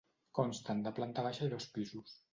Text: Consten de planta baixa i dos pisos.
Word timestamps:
Consten 0.37 0.81
de 0.87 0.93
planta 1.01 1.27
baixa 1.29 1.47
i 1.51 1.53
dos 1.55 1.71
pisos. 1.77 2.21